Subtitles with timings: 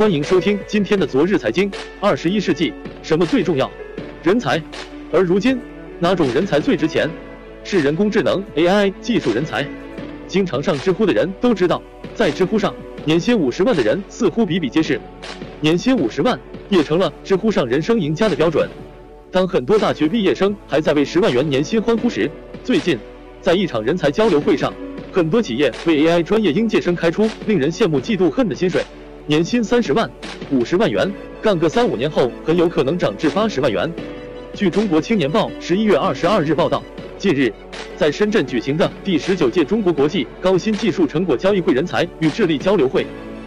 [0.00, 1.70] 欢迎收听今天的昨日财经。
[2.00, 3.70] 二十一世纪，什么最重要？
[4.22, 4.58] 人才。
[5.12, 5.60] 而如今，
[5.98, 7.06] 哪种人才最值钱？
[7.64, 9.62] 是人工智能 AI 技术人才。
[10.26, 11.82] 经常上知乎的人都知道，
[12.14, 12.74] 在知乎上，
[13.04, 14.98] 年薪五十万的人似乎比比皆是。
[15.60, 16.40] 年薪五十万
[16.70, 18.66] 也成了知乎上人生赢家的标准。
[19.30, 22.30] 当很多大学毕业生还在为十万元年薪欢呼时，
[22.64, 22.98] 最近，
[23.42, 24.72] 在一场人才交流会上，
[25.12, 28.82] 很多企业为 AI 专业应届生开出令人羡慕嫉妒恨的薪水。
[29.30, 30.10] 年薪三十万、
[30.50, 31.08] 五十万元，
[31.40, 33.88] 干个三五年后，很有可能涨至八十万元。
[34.52, 36.82] 据中国青年报十一月二十二日报道，
[37.16, 37.52] 近日
[37.96, 43.06] 在深圳举行的第十九届中国国际高新技术成果交易会人才与智力交流会，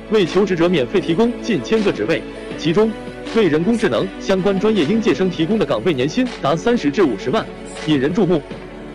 [0.10, 2.22] 为求职者免费提供近千个职位，
[2.58, 2.90] 其中
[3.36, 7.46] 为人工智能相关专业应届生提供的岗位年薪达三十至五十万，
[7.88, 8.42] 引人注目。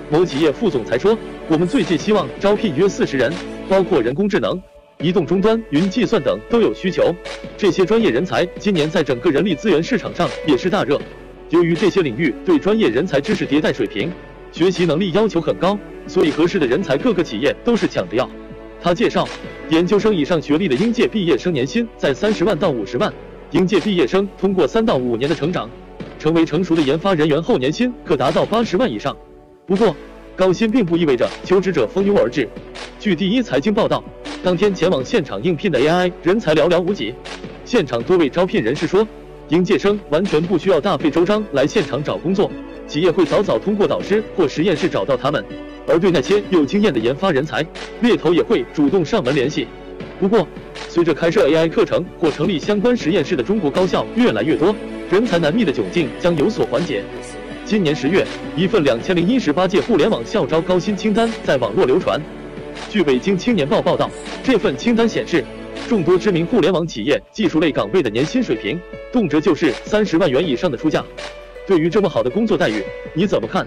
[0.09, 1.15] 某企业副总裁说
[1.53, 3.31] ：“我们最近希望招聘约四十人，
[3.69, 4.59] 包括人工智能。”
[5.01, 7.15] 移动终端、云计算等都有需求，
[7.57, 11.01] 这些专业人才今年在整个人力资源市场上也是大热。
[11.51, 14.11] 由于这些领域对专业人才知识迭代水平、
[14.51, 18.29] 学习能力要求很高，所以合适的人才各个企业都是抢着要。
[18.83, 19.29] 他介绍，
[19.69, 23.13] 研究生以上学历的应届毕业生年薪在三十万到五十万，
[23.53, 25.71] 应届毕业生通过三到五年的成长，
[26.19, 29.17] 成为成熟的研发人员后，年薪可达到八十万以上。
[29.65, 29.95] 不过，
[30.35, 32.49] 高薪并不意味着求职者蜂拥而至。
[32.99, 34.03] 据第一财经报道。
[34.43, 37.13] 当天前往现场应聘的 AI 人才寥寥无几，
[37.65, 39.07] 现场多位招聘人士说，
[39.49, 42.49] 应届生完全不需要大费周章来现场找工作，
[42.87, 45.45] 企业会早早通过导师或实验室找到他们。
[45.89, 47.67] 而对那些有经验的研发人才，
[48.01, 49.67] 猎头也会主动上门联系。
[50.21, 50.47] 不过，
[50.89, 54.75] 随着开设 AI 课程或成立相关实验室的中国高校越来越多，
[55.11, 57.03] 人才难觅的窘境将有所缓解。
[57.65, 58.25] 今年十月，
[58.57, 62.21] 一份两千零一十八届互联网校招高薪清单在网络流传。
[62.91, 64.11] 据北京青年报报道，
[64.43, 65.45] 这份清单显示，
[65.89, 68.81] 众多知名互联网企业技术类岗位的年薪水平，
[69.13, 71.05] 动辄就是三十万元以上的出价。
[71.67, 72.83] 对于这么好的工作待遇，
[73.15, 73.67] 你怎么看？